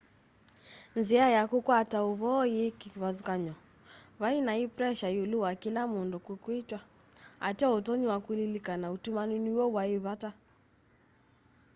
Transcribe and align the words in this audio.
nzia 0.97 1.25
ya 1.35 1.43
kukwata 1.51 1.97
uvoo 2.11 2.43
yii 2.53 2.71
kivathukany'o 2.79 3.53
vai 4.19 4.37
nai 4.47 4.63
pressure 4.75 5.11
iulu 5.17 5.37
wa 5.45 5.51
kila 5.61 5.81
mundu 5.91 6.17
kwitwa 6.43 6.79
ateo 7.47 7.71
utonyi 7.79 8.05
wa 8.13 8.17
kulilikana 8.25 8.87
utumani 8.95 9.35
niw'o 9.45 9.65
wai 9.75 9.95
vata 10.05 10.29